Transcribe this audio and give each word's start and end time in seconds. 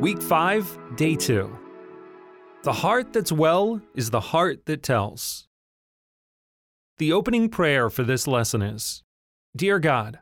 Week 0.00 0.22
5, 0.22 0.96
Day 0.96 1.14
2. 1.14 1.58
The 2.62 2.72
heart 2.72 3.12
that's 3.12 3.30
well 3.30 3.82
is 3.94 4.08
the 4.08 4.18
heart 4.18 4.64
that 4.64 4.82
tells. 4.82 5.46
The 6.96 7.12
opening 7.12 7.50
prayer 7.50 7.90
for 7.90 8.02
this 8.02 8.26
lesson 8.26 8.62
is 8.62 9.02
Dear 9.54 9.78
God, 9.78 10.20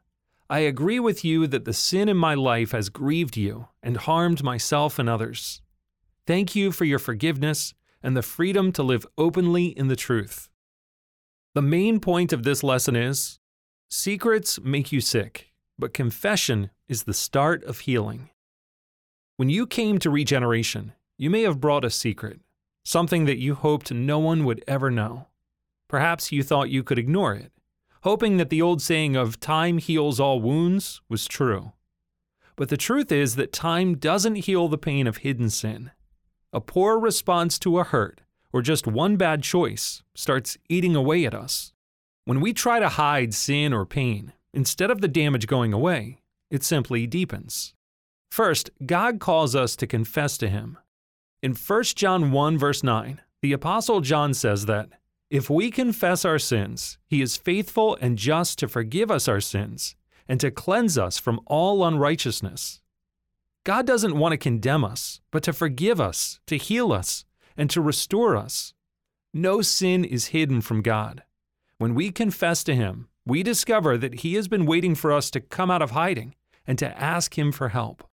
I 0.51 0.59
agree 0.61 0.99
with 0.99 1.25
you 1.25 1.47
that 1.47 1.65
the 1.65 1.73
sin 1.73 2.09
in 2.09 2.17
my 2.17 2.35
life 2.35 2.73
has 2.73 2.89
grieved 2.89 3.37
you 3.37 3.69
and 3.81 3.99
harmed 3.99 4.43
myself 4.43 4.99
and 4.99 5.09
others. 5.09 5.63
Thank 6.27 6.57
you 6.57 6.73
for 6.73 6.85
your 6.85 6.99
forgiveness 6.99 7.73
and 8.03 8.17
the 8.17 8.23
freedom 8.23 8.73
to 8.73 8.83
live 8.83 9.07
openly 9.17 9.67
in 9.67 9.87
the 9.87 9.95
truth. 9.95 10.49
The 11.55 11.63
main 11.63 12.01
point 12.01 12.33
of 12.33 12.43
this 12.43 12.65
lesson 12.65 12.97
is 12.97 13.39
secrets 13.89 14.59
make 14.61 14.91
you 14.91 15.01
sick, 15.01 15.53
but 15.79 15.95
confession 15.95 16.71
is 16.89 17.05
the 17.05 17.15
start 17.15 17.63
of 17.63 17.79
healing. 17.81 18.31
When 19.39 19.51
you 19.51 19.69
came 19.69 20.01
to 20.01 20.11
regeneration, 20.11 20.95
you 21.17 21.31
may 21.31 21.43
have 21.43 21.61
brought 21.61 21.85
a 21.85 21.91
secret, 21.91 22.41
something 22.85 23.25
that 23.27 23.39
you 23.39 23.55
hoped 23.55 23.93
no 23.93 24.19
one 24.19 24.45
would 24.45 24.65
ever 24.67 24.91
know. 24.91 25.29
Perhaps 25.87 26.33
you 26.33 26.43
thought 26.43 26.71
you 26.71 26.83
could 26.83 26.99
ignore 26.99 27.35
it, 27.35 27.53
hoping 28.03 28.39
that 28.39 28.51
the 28.51 28.61
old 28.61 28.83
saying 28.83 29.15
of 29.15 29.39
time 29.39 29.79
heals 29.79 30.19
all 30.19 30.41
wounds 30.41 31.01
was 31.09 31.29
true. 31.29 31.71
But 32.57 32.69
the 32.69 32.77
truth 32.77 33.13
is 33.13 33.37
that 33.37 33.53
time 33.53 33.97
doesn't 33.97 34.47
heal 34.47 34.67
the 34.67 34.77
pain 34.77 35.07
of 35.07 35.19
hidden 35.19 35.51
sin. 35.51 35.93
A 36.53 36.61
poor 36.61 36.99
response 36.99 37.61
to 37.61 37.79
a 37.79 37.85
hurt, 37.85 38.23
or 38.53 38.61
just 38.61 38.89
one 38.89 39.17
bad 39.17 39.45
choice, 39.45 40.03
starts 40.17 40.59
eating 40.69 40.97
away 40.97 41.25
at 41.25 41.33
us. 41.33 41.73
When 42.25 42.41
we 42.41 42.53
try 42.53 42.81
to 42.81 42.89
hide 42.89 43.35
sin 43.35 43.73
or 43.73 43.87
pain, 43.87 44.33
instead 44.53 44.91
of 44.91 45.01
the 45.01 45.07
damage 45.07 45.47
going 45.47 45.73
away, 45.73 46.23
it 46.51 46.65
simply 46.65 47.07
deepens. 47.07 47.75
First, 48.31 48.71
God 48.85 49.21
calls 49.21 49.57
us 49.57 49.77
to 49.77 49.87
confess 49.87 50.39
to 50.39 50.49
Him. 50.49 50.79
In 51.43 51.55
1 51.55 51.83
John 51.95 52.33
1, 52.33 52.59
verse 52.59 52.83
9, 52.83 53.21
the 53.43 53.53
Apostle 53.53 54.01
John 54.01 54.35
says 54.35 54.67
that 54.67 54.89
if 55.31 55.51
we 55.51 55.71
confess 55.71 56.25
our 56.25 56.39
sins, 56.39 56.97
he 57.07 57.21
is 57.21 57.37
faithful 57.37 57.99
and 58.01 58.17
just 58.17 58.59
to 58.59 58.69
forgive 58.69 59.11
us 59.11 59.29
our 59.29 59.41
sins 59.41 59.95
and 60.27 60.41
to 60.41 60.51
cleanse 60.51 60.97
us 60.97 61.19
from 61.19 61.41
all 61.47 61.85
unrighteousness. 61.85 62.81
God 63.65 63.87
doesn't 63.87 64.17
want 64.17 64.33
to 64.33 64.39
condemn 64.39 64.85
us, 64.85 65.21
but 65.31 65.43
to 65.43 65.53
forgive 65.53 66.01
us, 66.01 66.41
to 66.47 66.57
heal 66.57 66.93
us, 66.93 67.27
and 67.59 67.69
to 67.71 67.83
restore 67.83 68.37
us. 68.37 68.73
No 69.35 69.61
sin 69.61 70.05
is 70.05 70.29
hidden 70.29 70.63
from 70.63 70.81
God. 70.81 71.23
When 71.77 71.95
we 71.95 72.11
confess 72.11 72.65
to 72.65 72.75
Him, 72.75 73.09
we 73.27 73.43
discover 73.43 73.99
that 73.99 74.21
He 74.21 74.35
has 74.35 74.49
been 74.49 74.65
waiting 74.65 74.95
for 74.95 75.13
us 75.13 75.31
to 75.33 75.41
come 75.41 75.71
out 75.71 75.83
of 75.83 75.91
hiding 75.91 76.35
and 76.67 76.79
to 76.79 76.99
ask 76.99 77.37
Him 77.37 77.53
for 77.53 77.69
help. 77.69 78.08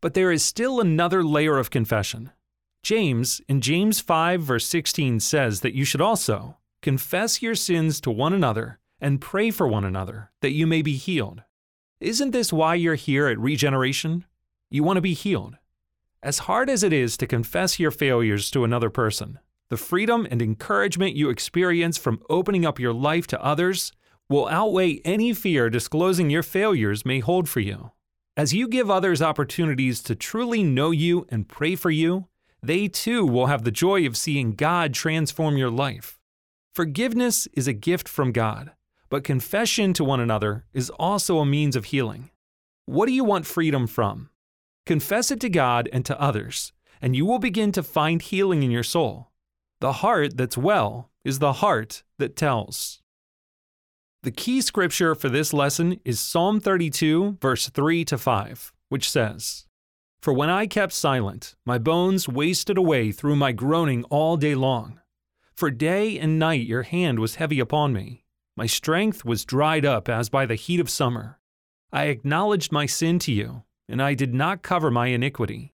But 0.00 0.14
there 0.14 0.30
is 0.30 0.44
still 0.44 0.80
another 0.80 1.22
layer 1.22 1.58
of 1.58 1.70
confession 1.70 2.32
James, 2.86 3.40
in 3.48 3.60
James 3.60 3.98
5, 3.98 4.42
verse 4.42 4.64
16, 4.68 5.18
says 5.18 5.62
that 5.62 5.74
you 5.74 5.84
should 5.84 6.00
also 6.00 6.58
confess 6.82 7.42
your 7.42 7.56
sins 7.56 8.00
to 8.00 8.12
one 8.12 8.32
another 8.32 8.78
and 9.00 9.20
pray 9.20 9.50
for 9.50 9.66
one 9.66 9.84
another 9.84 10.30
that 10.40 10.52
you 10.52 10.68
may 10.68 10.82
be 10.82 10.94
healed. 10.94 11.42
Isn't 11.98 12.30
this 12.30 12.52
why 12.52 12.76
you're 12.76 12.94
here 12.94 13.26
at 13.26 13.40
Regeneration? 13.40 14.24
You 14.70 14.84
want 14.84 14.98
to 14.98 15.00
be 15.00 15.14
healed. 15.14 15.56
As 16.22 16.38
hard 16.38 16.70
as 16.70 16.84
it 16.84 16.92
is 16.92 17.16
to 17.16 17.26
confess 17.26 17.80
your 17.80 17.90
failures 17.90 18.52
to 18.52 18.62
another 18.62 18.88
person, 18.88 19.40
the 19.68 19.76
freedom 19.76 20.24
and 20.30 20.40
encouragement 20.40 21.16
you 21.16 21.28
experience 21.28 21.98
from 21.98 22.22
opening 22.30 22.64
up 22.64 22.78
your 22.78 22.92
life 22.92 23.26
to 23.26 23.44
others 23.44 23.90
will 24.28 24.46
outweigh 24.46 25.00
any 25.04 25.32
fear 25.32 25.68
disclosing 25.68 26.30
your 26.30 26.44
failures 26.44 27.04
may 27.04 27.18
hold 27.18 27.48
for 27.48 27.58
you. 27.58 27.90
As 28.36 28.52
you 28.52 28.68
give 28.68 28.90
others 28.90 29.22
opportunities 29.22 30.02
to 30.02 30.14
truly 30.14 30.62
know 30.62 30.90
you 30.90 31.26
and 31.30 31.48
pray 31.48 31.74
for 31.74 31.90
you, 31.90 32.26
they 32.62 32.86
too 32.86 33.24
will 33.24 33.46
have 33.46 33.64
the 33.64 33.70
joy 33.70 34.06
of 34.06 34.14
seeing 34.14 34.52
God 34.52 34.92
transform 34.92 35.56
your 35.56 35.70
life. 35.70 36.18
Forgiveness 36.74 37.48
is 37.54 37.66
a 37.66 37.72
gift 37.72 38.06
from 38.06 38.32
God, 38.32 38.72
but 39.08 39.24
confession 39.24 39.94
to 39.94 40.04
one 40.04 40.20
another 40.20 40.66
is 40.74 40.90
also 40.90 41.38
a 41.38 41.46
means 41.46 41.76
of 41.76 41.86
healing. 41.86 42.30
What 42.84 43.06
do 43.06 43.12
you 43.12 43.24
want 43.24 43.46
freedom 43.46 43.86
from? 43.86 44.28
Confess 44.84 45.30
it 45.30 45.40
to 45.40 45.48
God 45.48 45.88
and 45.90 46.04
to 46.04 46.20
others, 46.20 46.74
and 47.00 47.16
you 47.16 47.24
will 47.24 47.38
begin 47.38 47.72
to 47.72 47.82
find 47.82 48.20
healing 48.20 48.62
in 48.62 48.70
your 48.70 48.82
soul. 48.82 49.30
The 49.80 49.92
heart 49.92 50.36
that's 50.36 50.58
well 50.58 51.10
is 51.24 51.38
the 51.38 51.54
heart 51.54 52.02
that 52.18 52.36
tells. 52.36 53.00
The 54.26 54.32
key 54.32 54.60
scripture 54.60 55.14
for 55.14 55.28
this 55.28 55.52
lesson 55.52 56.00
is 56.04 56.18
Psalm 56.18 56.58
32, 56.58 57.38
verse 57.40 57.68
3 57.68 58.04
to 58.06 58.18
5, 58.18 58.72
which 58.88 59.08
says, 59.08 59.66
for 60.20 60.32
when 60.32 60.50
I 60.50 60.66
kept 60.66 60.92
silent, 60.94 61.54
my 61.64 61.78
bones 61.78 62.28
wasted 62.28 62.76
away 62.76 63.12
through 63.12 63.36
my 63.36 63.52
groaning 63.52 64.02
all 64.10 64.36
day 64.36 64.56
long. 64.56 65.00
For 65.54 65.70
day 65.70 66.18
and 66.18 66.40
night 66.40 66.66
your 66.66 66.82
hand 66.82 67.20
was 67.20 67.36
heavy 67.36 67.60
upon 67.60 67.92
me. 67.92 68.24
My 68.56 68.66
strength 68.66 69.24
was 69.24 69.44
dried 69.44 69.84
up 69.84 70.08
as 70.08 70.28
by 70.28 70.44
the 70.44 70.56
heat 70.56 70.80
of 70.80 70.90
summer. 70.90 71.38
I 71.92 72.06
acknowledged 72.06 72.72
my 72.72 72.86
sin 72.86 73.20
to 73.20 73.32
you, 73.32 73.62
and 73.88 74.02
I 74.02 74.14
did 74.14 74.34
not 74.34 74.60
cover 74.60 74.90
my 74.90 75.06
iniquity. 75.06 75.72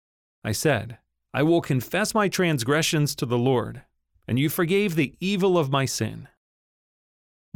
I 0.45 0.53
said, 0.53 0.99
I 1.33 1.43
will 1.43 1.59
confess 1.59 2.15
my 2.15 2.29
transgressions 2.29 3.13
to 3.15 3.25
the 3.25 3.37
Lord, 3.37 3.81
and 4.25 4.39
you 4.39 4.47
forgave 4.47 4.95
the 4.95 5.15
evil 5.19 5.57
of 5.57 5.69
my 5.69 5.83
sin. 5.83 6.29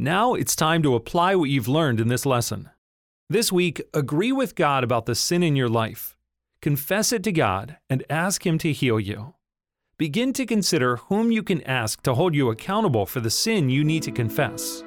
Now 0.02 0.34
it's 0.34 0.56
time 0.56 0.82
to 0.82 0.96
apply 0.96 1.36
what 1.36 1.48
you've 1.48 1.68
learned 1.68 2.00
in 2.00 2.08
this 2.08 2.26
lesson. 2.26 2.70
This 3.30 3.52
week, 3.52 3.80
agree 3.94 4.32
with 4.32 4.56
God 4.56 4.82
about 4.82 5.06
the 5.06 5.14
sin 5.14 5.44
in 5.44 5.54
your 5.54 5.68
life 5.68 6.16
confess 6.60 7.12
it 7.12 7.24
to 7.24 7.32
God, 7.32 7.76
and 7.90 8.04
ask 8.08 8.46
Him 8.46 8.56
to 8.58 8.72
heal 8.72 8.98
you. 8.98 9.34
Begin 9.98 10.32
to 10.32 10.46
consider 10.46 10.96
whom 10.96 11.32
you 11.32 11.42
can 11.42 11.60
ask 11.62 12.02
to 12.02 12.14
hold 12.14 12.34
you 12.34 12.50
accountable 12.50 13.04
for 13.04 13.20
the 13.20 13.30
sin 13.30 13.68
you 13.68 13.84
need 13.84 14.04
to 14.04 14.12
confess. 14.12 14.84